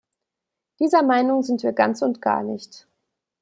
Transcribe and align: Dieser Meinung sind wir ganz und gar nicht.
Dieser 0.79 1.03
Meinung 1.03 1.43
sind 1.43 1.61
wir 1.61 1.73
ganz 1.73 2.01
und 2.01 2.23
gar 2.23 2.41
nicht. 2.41 2.87